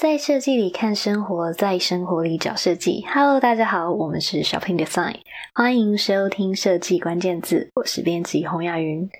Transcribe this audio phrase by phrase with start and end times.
[0.00, 3.04] 在设计里看生活，在生活里找设计。
[3.12, 5.16] Hello，大家好，我们是 Shopping Design，
[5.54, 7.68] 欢迎收听设计关键字。
[7.74, 9.10] 我是编辑洪雅云。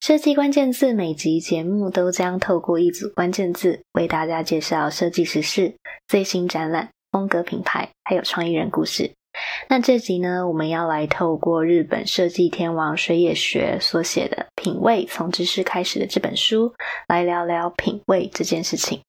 [0.00, 5.74] 设计关键字每集节目都将透过一组关键字，为大家介绍设计时事、
[6.08, 9.12] 最新展览、风格品牌，还有创意人故事。
[9.68, 16.72] 那这集呢，我们要来透过日本设计天王水野学所写的《品味从知识开始》的这本书，
[17.06, 19.02] 来聊聊品味这件事情。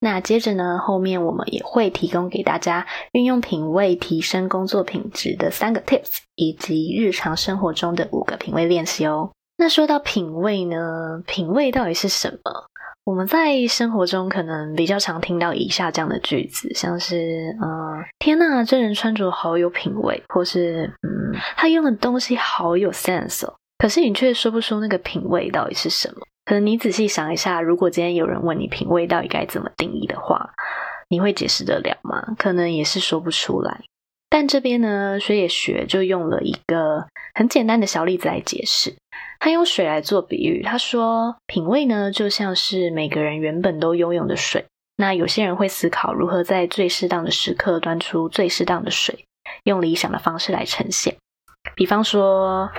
[0.00, 9.30] 那接着呢，后面我们也会提供给大家运用品味提升工作品质的三个 tips，以及日常生活中的五个品味练习哦。
[9.56, 12.66] 那说到品味呢，品味到底是什么？
[13.04, 23.54] 我们在生活中可能比较常听到以下这样的句子，像是“嗯，天呐，这人穿着好有品味”，或是“嗯，他用的东西好有 sense 哦”。
[23.76, 26.22] 可是你却说不出那个品味到底是什么。
[26.44, 30.50] 可能你仔细想一下，如果今天有人问你品味到底该怎么定义的话，
[31.08, 32.34] 你会解释得了吗？
[32.38, 33.80] 可能也是说不出来。
[34.28, 38.94] 但这边呢，水野学就用了一个很简单的小例子来解释。
[39.38, 44.66] 他用水来做比喻，他说品味呢就像是每个人原本都拥有的水。
[44.96, 49.24] 那有些人会思考如何在最适当的时刻端出最适当的水，
[49.64, 51.16] 用理想的方式来呈现。
[51.74, 52.70] 比方说。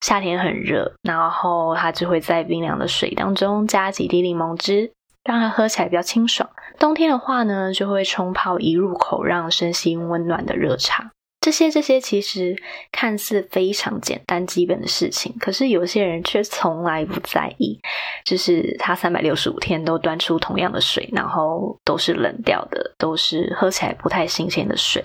[0.00, 4.92] 夏天很热，然后他就会在冰凉的水当中加几滴柠檬汁，
[5.24, 6.48] 让它喝起来比较清爽。
[6.78, 11.10] 冬天的话呢，就会冲泡一入口让身心温暖的热茶。
[11.42, 12.54] 这些这些其实
[12.92, 17.78] 看似非常简单基本的事情，可是有些人却从来不在意。
[18.24, 25.04] 就是他三百六十五天都端出同样的水，然后都是冷掉的，都是喝起来不太新鲜的水。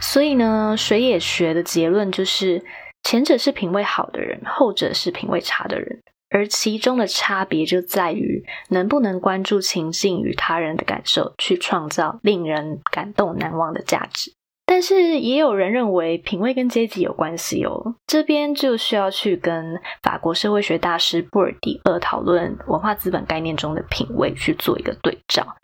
[0.00, 2.60] 所以呢，水野学的结论就是。
[3.02, 6.00] 前者是品味好的人，后者是品味差的人，
[6.30, 14.32] 而其中的差别就在于能不能关注情境与他人的感受，去创造令人感动难忘的价值。
[14.64, 25.56] 但是也有人认为品味跟阶级有关系哦，这边就需要去跟法国社会学大师布尔迪厄讨论文化资本概念中的品味去做一个对照。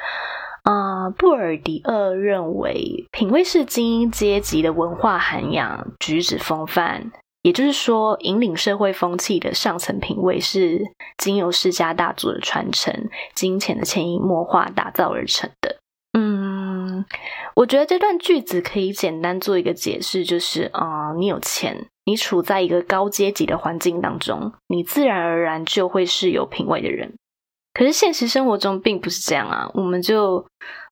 [0.64, 7.10] 啊、布尔迪厄认为品味是精英阶级的文化涵养、举止风范。
[7.48, 10.82] 也就是说，引领社会风气的上层品味是
[11.16, 15.78] 经由世家大族的传承、金钱的潜移默化打造而成的。
[16.12, 17.06] 嗯，
[17.54, 27.14] 我觉得这段句子可以简单做一个解释，就是啊、你有钱，你处在一个高阶级的环境当中，你自然而然就会是有品味的人。
[27.72, 30.44] 可是现实生活中并不是这样啊，我们就。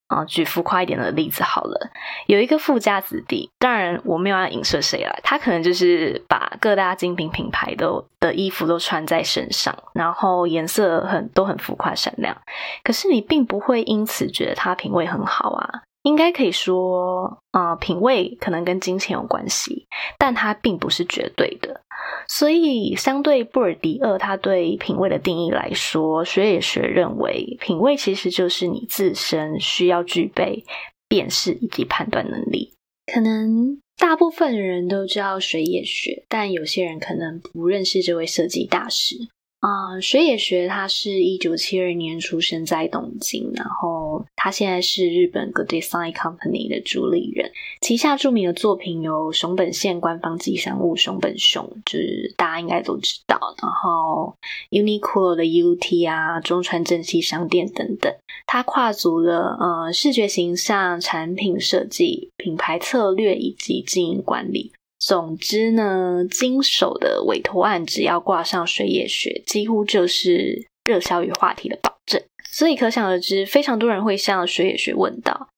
[0.09, 1.91] 啊，举浮夸一点的例子好了，
[2.27, 12.37] 有一个富家子弟，当然我没有要影射谁了，他可能就是把各大精品品牌都的衣服都穿在身上，然后颜色很都很浮夸闪亮，
[12.85, 15.83] 可是你并不会因此觉得他品味很好啊。
[16.03, 21.81] 应该可以说，呃，品味可能跟金钱有关系，但它并不是绝对的。
[22.29, 30.65] 所以，相对布尔迪厄他对品味的定义来说，水野学认为，品味其实就是你自身需要具备
[31.09, 32.75] 辨识以及判断能力。
[33.13, 39.17] 可能大部分人都知道水野学，但有些人可能不认识这位设计大师。
[39.61, 47.51] 啊、呃，水野学他是一九七二年出生在东京，然后他现在是日本 Good Design Company 的主理人，
[47.81, 54.37] 旗下著名的作品有熊本县官方吉祥物熊本熊，就是大家应该都知道，然后
[54.71, 58.15] Uniqlo 的 UT 啊，中川正七商店等等，
[58.47, 64.73] 他跨足了呃视觉形象、产品设计、品牌策略以及经营管理。
[65.07, 72.21] 总之呢，经手的委托案只要挂上水野学，几乎就是热销与话题的保证。
[72.51, 75.51] 所以可想而知，非常多人会向水野学问道：“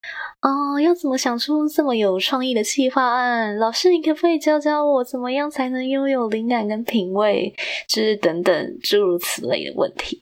[0.42, 3.56] 哦，要怎么想出这么有创意的企划案？
[3.56, 7.54] 老师，你可不可以教教我，怎么样才能拥有灵感跟品味？
[7.88, 10.20] 就是等等诸如此类的问题。”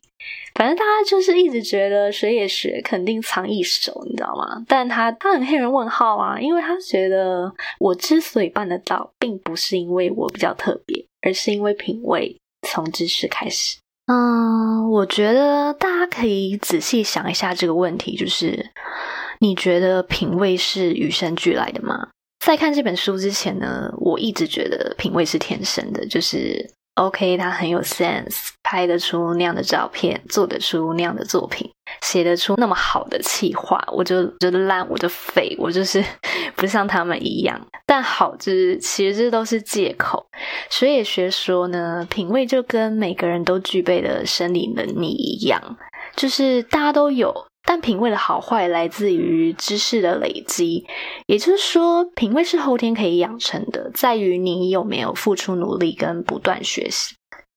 [0.57, 4.65] 反正大家就是一直觉得水野学肯定藏一手，你知道吗？
[4.67, 12.35] 但他他很黑人问号啊，因为他觉得我之所以办得到，并不是因为我比较特别，而是因为品味
[12.67, 13.77] 从知识开始。
[14.07, 18.71] 嗯，我觉得大家可以仔细想一下这个问题，就是
[19.39, 22.09] 你觉得品味是与生俱来的吗？
[22.43, 26.71] 在看这本书之前呢，我一直觉得品味是天生的，就是。
[26.97, 31.69] OK，他很有 sense，拍得出那样的照片，做得出那样的作品，
[32.01, 36.03] 写得出那么好的企划，我就觉得烂，我就废，我就是
[36.57, 37.59] 不像他们一样。
[37.85, 40.25] 但好，就是其实这都是借口。
[40.71, 45.61] 所以学说呢，品味就跟每个人都具备的生理能力一样，
[46.15, 47.45] 就是大家都有。
[47.67, 50.87] 但品味的好坏来自于知识的累积，
[51.25, 57.13] 也就是说，品味是后天可以养成的，在于你有没有付出努力跟不断学习。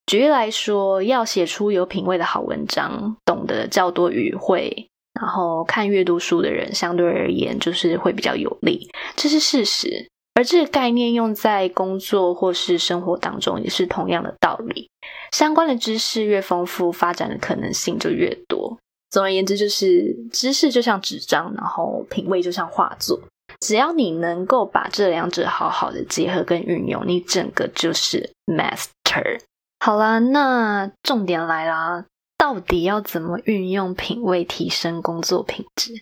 [0.07, 10.09] 举例来说，要写出有品味的好文章，懂得较多语汇，然后看阅读书的人，相对而言就是会比较有利，这是事实。
[10.35, 14.89] 而这个概念用在工作或是生活当中，也是同样的道理。
[15.31, 18.77] 相关的知识越丰富，发展的可能性就越多。
[19.11, 23.21] 总而言之，就是知识就像纸张，然后品味就像画作。
[23.59, 29.41] 只要你能够把这两者好好的结合跟运用，你整个就是 master。
[29.81, 32.05] 好啦，那重点来啦，
[32.39, 35.93] 到底要怎么运用品味提升工作品质？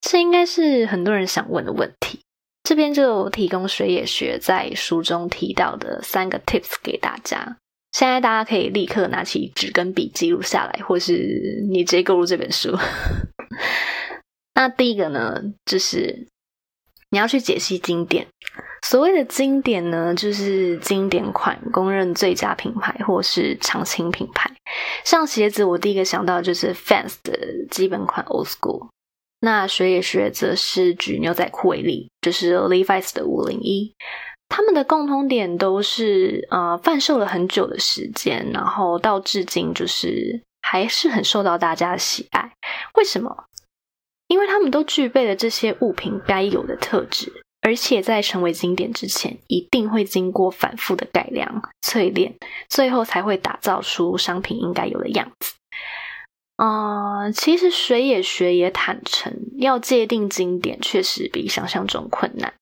[0.00, 2.20] 这应该是很多人想问的问题。
[2.62, 7.56] 这边就提供水野学在书中提到的三个 tips 给大家。
[7.98, 12.72] 现在大家可以立刻拿起纸跟笔记录下来，或是你直接购入这本书。
[14.54, 16.28] 那第一个呢，就是
[17.10, 18.28] 你要去解析经典。
[18.86, 24.48] 所谓的经典呢，就是经典款、公认最佳品牌或是常青品牌。
[25.04, 27.36] 像鞋子，我第一个想到就是 FANS 的
[27.68, 28.90] 基本款 Old School。
[29.40, 33.92] 那水野学则是举牛仔裤为例，就是 Levi's 的五零一。
[34.48, 42.52] 他们的共通点都是呃贩售了很久的时间，然后到至今就是还是很受到大家的喜爱。
[42.94, 43.44] 为什么？
[44.26, 47.32] 因为他们都具备了这些物品该有的特质。
[47.60, 52.32] 而且在成为经典之前，一定会经过反复的改良、淬炼，
[52.68, 55.54] 最后才会打造出商品应该有的样子。
[56.58, 62.52] 嗯、其实水野学也坦诚，要界定经典确实比想象中困难，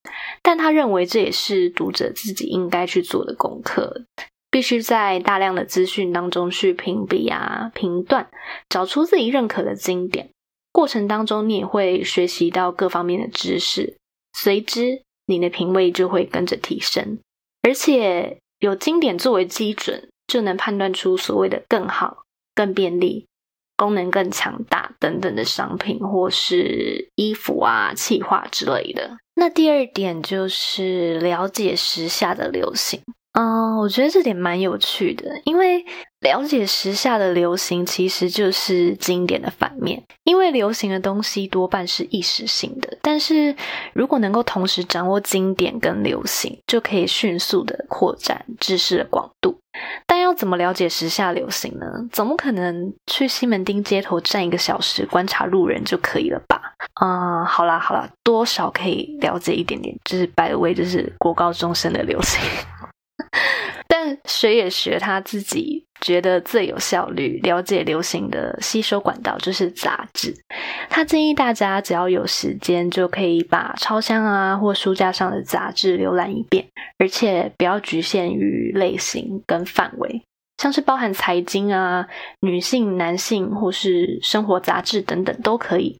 [0.42, 4.04] 但他认为这也是读者自己应该去做的功课，
[4.50, 8.28] 必须在大量的资讯当中去评比啊、评断，
[8.68, 10.28] 找出自己认可的经典。
[10.72, 13.96] 过程当中，你也会学习到各方面的知识。
[14.34, 17.18] 随之，你的品味就会跟着提升，
[17.62, 23.26] 而且有经典作为基准，就能判断出所谓的更好、更便利、
[23.76, 29.18] 功能更强大等等的商品，或是衣服啊、气化之类的。
[29.34, 33.02] 那第二点就是了解时下的流行。
[33.38, 35.84] 嗯，我觉得这点蛮有趣的，因为
[36.20, 40.02] 了解时下的流行其实就是经典的反面。
[40.24, 43.54] 因为流行的东西多半是一时性的，但是
[43.92, 49.58] 如果能够同时掌握经典跟流行，就可以迅速的扩展知识的广度。
[50.06, 51.86] 但要怎么了解时下流行呢？
[52.10, 56.58] 怎么可能去西门町街头站一个小时观察路人就可以了吧？
[57.02, 62.40] 嗯，好啦好啦，多少可以了解一点点，就是 by the way，就是国高中生的流行。
[63.88, 70.34] 但水野学他自己觉得最有效率了解流行的吸收管道就是杂志。
[70.90, 76.66] 他建议大家只要有时间就可以把超箱啊或书架上的杂志浏览一遍，
[76.98, 80.22] 而且不要局限于类型跟范围，
[80.58, 82.06] 像是包含财经啊、
[82.40, 85.96] 女性、男性或是生活杂志等等都可以。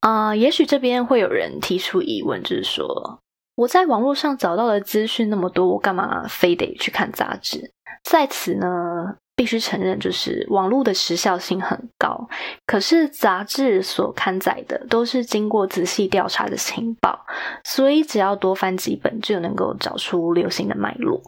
[0.00, 3.20] 啊、也许这边会有人提出疑问，就是说，
[3.56, 7.72] 我在网络上找到的资讯那么多，我干嘛非得去看杂志？
[8.02, 12.28] 在此呢，必须承认，就是网络的时效性很高。
[12.66, 17.26] 可是杂志所刊载的都是经过仔细调查的情报，
[17.64, 21.20] 所以只要多翻几本，就能够找出流行的脉络。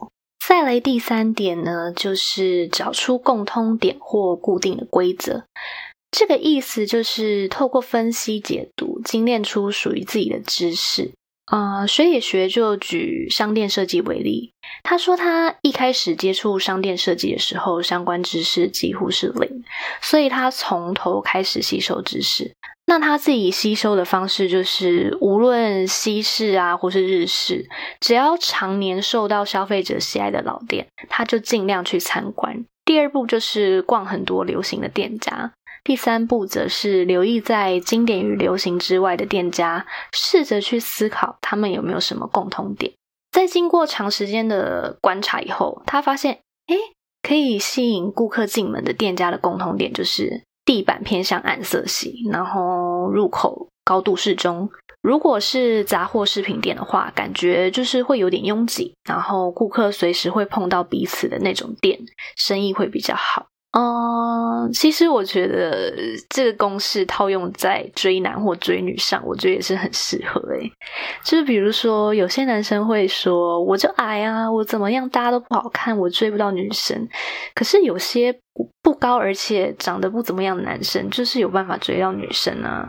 [0.45, 5.45] 再来第三点呢，就是找出共通点或固定的规则。
[6.09, 11.11] 这个意思就是透过分析解读，精炼出属于自己的知识。
[11.51, 19.63] 呃，水野学就举商店设计为例，他说他一开始接触商店设计的时候，相关知识几乎是零，
[20.01, 22.53] 所以他从头开始吸收知识。
[22.85, 27.69] 那他自己吸收的方式就是，无论西式啊或是日式，
[27.99, 32.65] 只要常年受到消费者喜爱的老店，他就尽量去参观。
[32.85, 35.51] 第二步就是逛很多流行的店家。
[35.83, 42.93] 第三步则是留意在经典与流行之外的店家，试着去思考他们有没有什么共同点。
[43.31, 46.77] 在经过长时间的观察以后，他发现，诶，
[47.21, 54.69] 可以吸引顾客进门的店家的共同点就是地板偏向暗色系，然后入口高度适中。
[55.01, 61.99] 如果是杂货饰品店的话，感觉就是会有点拥挤，然后顾客随时会碰到彼此的那种店，
[62.37, 63.47] 生意会比较好。
[63.75, 65.91] 嗯，其实我觉得
[66.29, 70.71] 这个公式套用在追男或追女上，我觉得也是很适合诶。
[71.23, 77.07] 就是比如说，有些男生会说：“我就矮啊，我怎么样，大家都不好看，我追不到女生。”
[77.55, 78.31] 可是有些
[78.83, 82.87] 不高而且长得不怎么样的男生，就是有办法追到女生啊。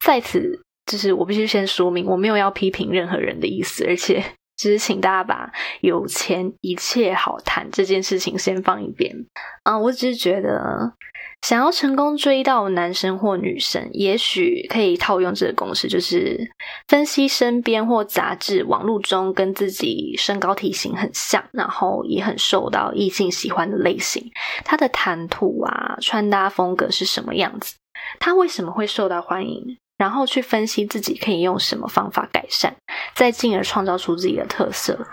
[0.00, 4.24] 在此，就是我必须先说明，我没有要批评任何人的意思，而且
[4.56, 9.14] 只是请大家把有钱一切好谈这件事情先放一边
[9.62, 9.78] 啊。
[9.78, 10.94] 我只是觉得。
[11.42, 16.52] 想要成功追到男生或女生，也许可以套用这个公式，就是
[16.86, 24.30] 分析身边或杂志、网络中跟自己身高体型很像，然后也很受到异性喜欢的类型，
[24.64, 27.74] 他的谈吐啊、穿搭风格是什么样子，
[28.20, 32.74] 他为什么会受到欢迎，然后去分析自己可以用什么方法改善，
[33.14, 35.06] 再进而创造出自己的特色。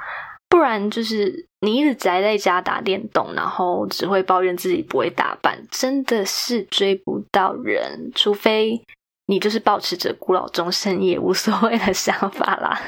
[0.47, 8.11] 不然就是你一直宅在家打电动，然后只会抱怨自己不会打扮，真的是追不到人。
[8.15, 8.81] 除非
[9.27, 12.81] 你就是保持着古老终生也无所谓的想法啦。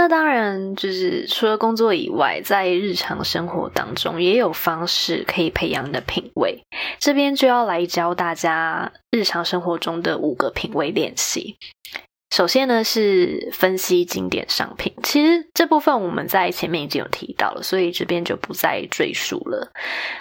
[0.00, 6.64] 那当然，就是除了工作以外，在日常生活当中也有方式可以培养你的品味。
[6.98, 11.58] 这边就要来教大家日常生活中的五个品味练习。
[12.34, 19.70] 首先呢，是分析经典商品，其实这部分我们在前面已经有提到了，所以这边就不再赘述了。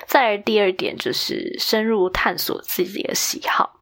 [0.07, 3.79] 再来第二点就是深入探索自己的喜好，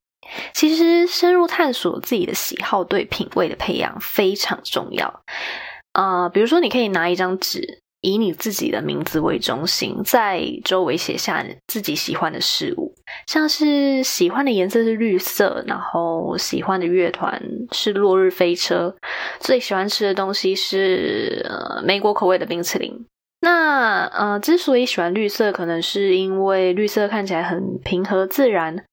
[0.53, 5.23] 其实深入探索自己的喜好对品味的培养非常重要。
[6.01, 7.81] 啊、比如说你可以拿一张纸。
[8.01, 12.93] 以你自己的名字为中心，在周围写下自己喜欢的事物，
[13.25, 18.95] 像是喜欢的颜色是绿色，然后喜欢的乐团是落日飞车，
[19.39, 21.43] 最喜欢吃的东西是
[21.83, 22.93] 美国口味的冰淇淋。
[23.41, 28.85] 那呃，之所以喜欢绿色，可能是因为绿色看起来很平和自然。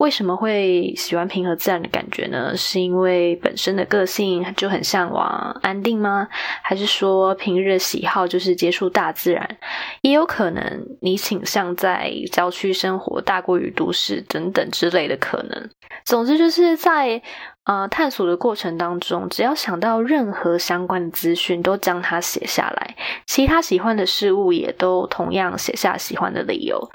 [0.00, 2.56] 为什么会喜欢平和自然的感觉呢？
[2.56, 6.26] 是因为本身的个性就很向往安定吗？
[6.62, 9.58] 还是说平日的喜好就是接触大自然？
[10.00, 15.68] 也有可能你倾向在郊区生活大过于都市等等之类的可能。
[16.04, 17.22] 总之就是在。
[17.70, 22.96] 呃，探索的过程当中，只要想到任何相关的资讯，都将它写下来。
[23.26, 26.90] 其他喜欢的事物也都同样写下喜欢的理由。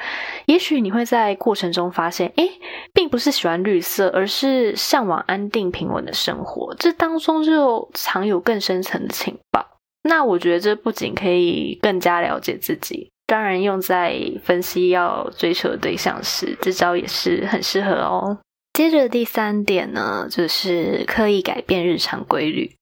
[0.47, 2.51] 也许你会在过程中发现，诶，
[2.93, 6.75] 并不是喜欢绿色，而是向往安定平稳的生活。
[6.77, 9.65] 这当中就藏有更深层的情报。
[10.03, 18.37] 那我觉得这不仅可以更加了解自己，当然用在分析要追求的对象时，这招也是很适合哦。
[18.75, 22.75] 接着第三点呢，就是刻意改变日常规律。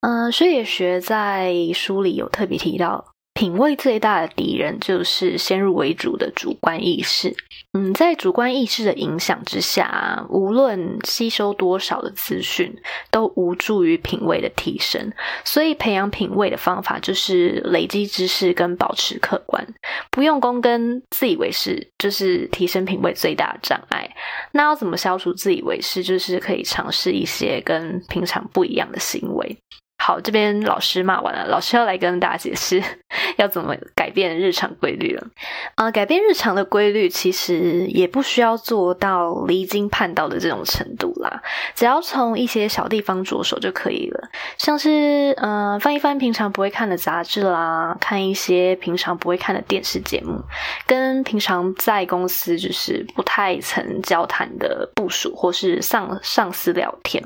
[0.00, 3.15] 嗯、呃，水野学在书里有特别提到。
[3.36, 7.36] 品味最大的敌人就是先入为主的主观意识。
[7.74, 12.74] 嗯，在主观意识的影响之下，无论吸收多少的资讯，
[13.10, 15.12] 都无助于品味的提升。
[15.44, 19.62] 所以，培养品味的方法就是累积知识跟保持客观。
[20.10, 24.10] 不用功跟自以为是，就是提升品味最大的障碍。
[24.52, 26.02] 那要怎么消除自以为是？
[26.02, 29.58] 就是可以尝试一些跟平常不一样的行为。
[29.98, 32.80] 好，这边老师骂完了，老师要来跟大家解释
[33.38, 35.26] 要怎么改变日常规律了。
[35.74, 41.42] 啊、呃，改变日常的规律其实也不需要做到离经叛道的这种程度啦，
[41.74, 44.28] 只要从一些小地方着手就可以了。
[44.56, 50.40] 像是呃，翻一翻平常不会看的杂志啦，看一些平常不会看的电视节目，
[50.86, 57.22] 跟平常在公司就是不太曾交谈的部属或是上上司聊天。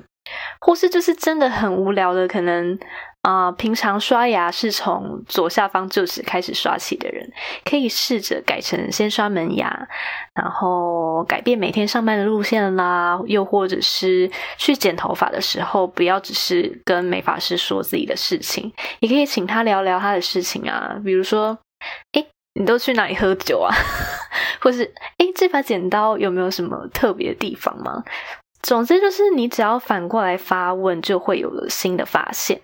[0.60, 2.78] 或是就是真的很无聊的，可能
[3.22, 7.30] 啊、平常刷牙是从左下方臼齿开始刷起的人，
[7.64, 9.88] 可以试着改成先刷门牙，
[10.34, 13.20] 然后改变每天上班的路线啦。
[13.26, 20.96] 又或者是去剪头发的时候，不要只是跟美发师说自己的事情，也可以请他聊聊他的事情啊。
[21.04, 21.58] 比如说，
[22.12, 23.70] 诶，你都去哪里喝酒啊？
[24.62, 24.82] 或是，
[25.18, 28.02] 诶，这把剪刀有没有什么特别的地方吗？
[28.62, 32.60] 总之就是，你只要反过来发问，就会有了新的发现。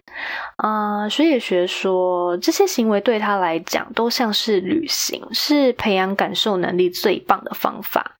[0.57, 8.17] 啊、呃，水野学说，这些行为对他来讲都像是旅行，是培养感受能力最棒的方法。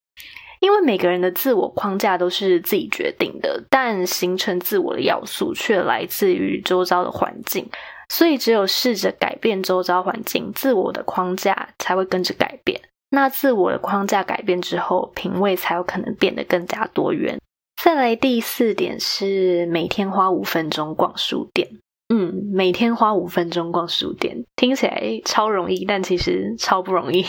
[0.61, 7.69] 因为每个人的自我框架都是自己决定的，但形成自我的要素却来自于周遭的环境。
[8.09, 12.81] 所以，只有试着改变周遭环境，自我的框架才会跟着改变。
[13.11, 17.39] 那自我的框架改变之后，品味才有可能变得更加多元。
[17.87, 21.69] 再来第四点是每天花五分钟逛书店。
[22.13, 27.25] 嗯，每天花五分钟逛书店，听起来超容易，但其实超不容易。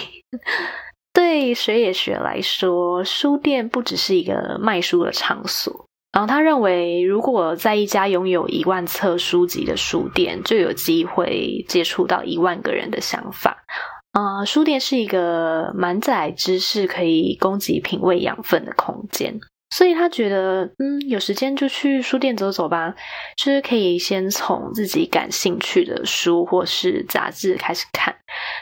[1.14, 5.86] 对水野学来说，书店不只是一个卖书的场所。
[6.12, 13.64] 然后他认为，如果在一家拥有一万册书籍的书店，就有机会接触到一万个人的想法。
[14.14, 19.40] 啊、书店是一个满载知识可以供给品味养分的空间。
[19.70, 22.96] 所以他觉得，嗯，有时间就去书店走走吧，
[23.36, 28.16] 就是可以先从自己感兴趣的书或是杂志开始看。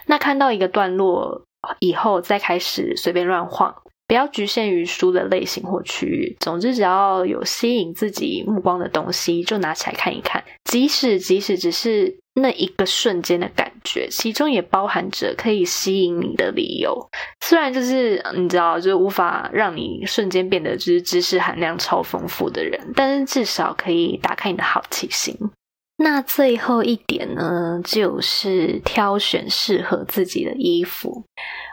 [0.08, 1.46] 那看到一个段落
[1.80, 3.76] 以后，再开始随便乱晃，
[4.08, 6.36] 不要局限于书的类型或区域。
[6.40, 10.44] 总之，只要有吸引自己目光的东西，就拿起来看一看。
[10.64, 17.10] 即使即使只是那一个瞬间的感觉，其中也包含着可以吸引你的理由。
[17.40, 25.34] 虽然就是你知道，就是无法让你瞬间变得就是知识含量超丰富的人，但是至少可以打开你的好奇心。
[25.98, 31.24] 那最后一点呢，就是挑选适合自己的衣服。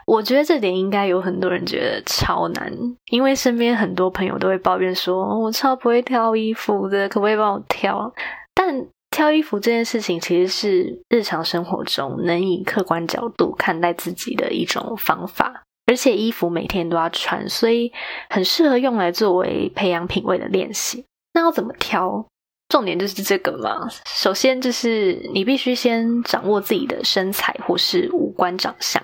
[0.07, 2.71] 我觉得这点应该有很多人觉得超难，
[3.11, 8.13] 因为身边很多朋友都会抱怨说：“我超不会挑衣服的，可不可以帮我挑？”
[8.55, 17.93] 但挑衣服这件事情，其实是日常生活中能以客观角度看待自己的一种方法，而且衣服每天都要穿，所以
[18.31, 21.05] 很适合用来作为培养品味的练习。
[21.35, 22.25] 那要怎么挑？
[22.69, 23.87] 重点就是这个嘛。
[24.05, 29.01] 首先就是你必须先掌握自己的身材或是五官长相。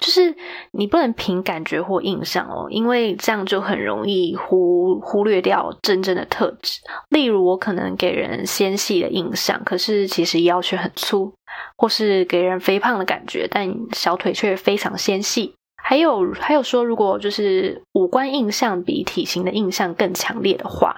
[0.00, 0.34] 就是
[0.72, 6.80] 你不能凭感觉或印象哦，因为这样就很容易忽忽略掉真正的特质。
[7.10, 11.32] 例如，我可能给人纤细的印象，可是其实腰却很粗；
[11.76, 15.54] 或是给人肥胖的感觉，但小腿却非常纤细。
[15.80, 20.96] 还有还有说，如果就是五官印象比体型的印象更强烈的话，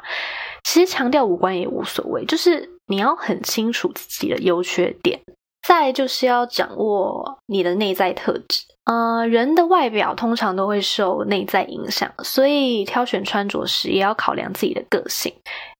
[0.64, 5.20] 其实强调五官也无所谓，就是你要很清楚自己的优缺点。
[5.66, 15.32] 再就是要掌握你的内在特质，呃，人的外表通常都会受内在影响，所以挑选穿着时也要考量自己的个性。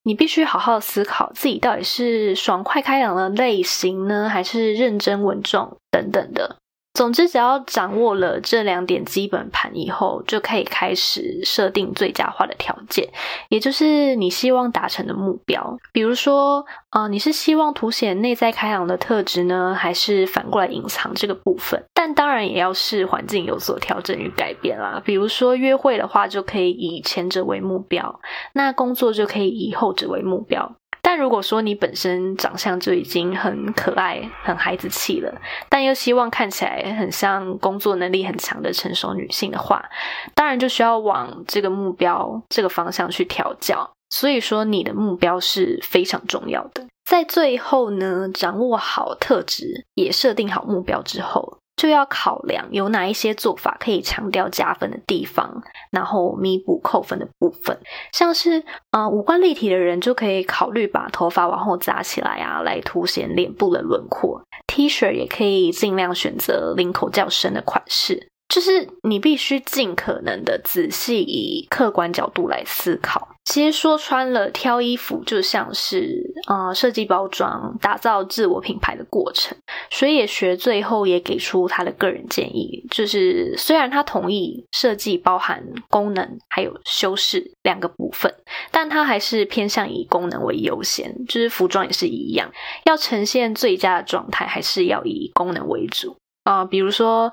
[0.04, 6.56] 你必须好好思考自己到底是爽快开朗的类型呢，还是认真稳重等等的。
[6.94, 13.08] 总之，只要掌握了这两点基本盘以后，就可以开始设定最佳化的条件，
[13.48, 15.76] 也就是你希望达成的目标。
[15.92, 21.84] 比如说，呃，你是希望凸显内在开朗的特质呢，还是反过来隐藏这个部分？
[21.92, 25.02] 但当然也要视环境有所调整与改变啦。
[25.04, 28.20] 比如说，约会的话，就可以以前者为目标；
[28.52, 30.76] 那工作就可以以后者为目标。
[31.14, 35.32] 但如果说你本身长相就已经很可爱、很孩子气了，
[35.68, 39.88] 但又希望看起来很像工作能力很强的成熟女性的话，
[40.34, 43.88] 当然就需要往这个目标、这个方向去调教。
[44.10, 46.84] 所以说，你的目标是非常重要的。
[47.04, 51.43] 在最后呢，掌握好特质，也设定好目标之后。
[51.76, 57.78] 就要考量有哪一些做法可以强调加分的地方，然后弥补扣分的部分。
[58.12, 64.42] 像是呃五官立体的人就可以考虑把头发往后扎起来啊，来凸显脸部的轮廓。
[64.66, 68.28] T 恤也可以尽量选择领口较深的款式。
[68.48, 73.28] 就是你必须尽可能的仔细以客观角度来思考。
[73.44, 79.54] 其实说穿了，挑衣服就像是呃设计包装、打造自我品牌的过程。
[79.90, 88.34] 水野学最后也给出他的个人建议，就是虽然他同意设计包含功能还有修饰两个部分，
[88.70, 91.14] 但他还是偏向以功能为优先。
[91.26, 92.50] 就是服装也是一样，
[92.86, 96.16] 要呈现最佳的状态，还是要以功能为主。
[96.44, 97.32] 啊、比如说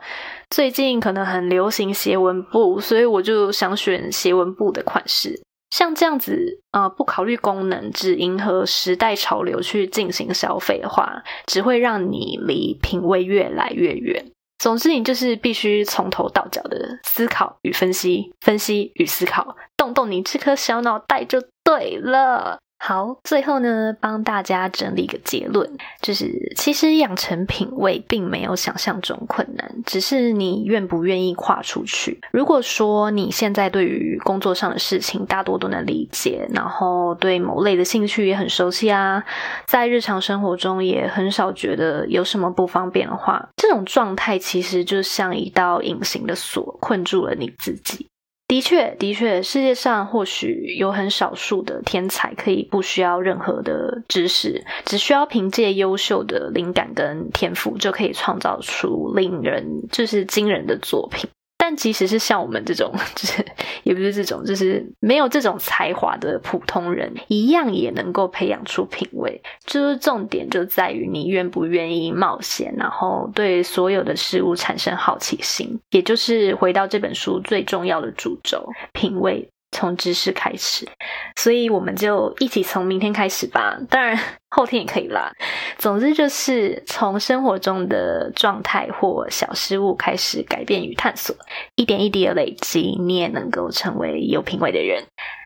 [0.50, 5.42] 最近可能很流行斜纹布，所以我就想选斜纹布的款式。
[5.70, 14.26] 像这样子，啊、不考虑功能，只迎合时代潮流去进行消费的话，只会让你离品味越来越远。
[14.60, 22.60] 总之，你就是必须从头到脚的思考与分析，分析与思考，动动你这颗小脑袋就对了。
[22.84, 25.70] 好，最后呢，帮大家整理个结论，
[26.02, 32.20] 就是其实养成品味并没有想象中困难，只是你愿不愿意跨出去。
[32.32, 39.24] 如果说你现在对于工作上的事情大多都能理解，然后对某类的兴趣也很熟悉啊，
[39.68, 48.08] 在日常生活中也很少觉得有什么不方便的话，这种状态其实就像一道隐形的锁，困住了你自己。
[48.52, 61.30] 的确，的确，世界上或许有很少数的天才，可以不需要任何的知识，只需要凭借优秀的灵感跟天赋，就可以创造出令人就是惊人的作品。
[61.72, 63.46] 但即使是像我们这种，就是
[63.84, 69.42] 也不是这种，就是没有这种才华的普通人，一样也能够培养出品味。
[69.66, 75.80] 就是重点就在于你愿不愿意冒险，然后对所有的事物产生好奇心。
[75.92, 79.48] 也就是回到这本书最重要的主轴——品味。
[79.72, 80.88] 从知识开始，
[81.36, 83.78] 所以我们就一起从明天开始吧。
[83.90, 85.32] 当然后天也可以啦。
[85.78, 91.36] 总之就是从生活中的状态或小事物开始改变与探索，
[91.76, 95.06] 一点一滴的累积，你也能够成为有品味的人。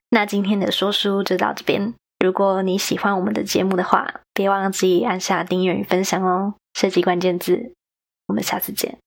[0.10, 1.94] 那今天的说书就到这边。
[2.20, 6.56] 如果你喜欢我们的节目的话，别忘记按下订阅与分享哦。
[6.74, 7.74] 设计关键字，
[8.28, 8.98] 我们下次见。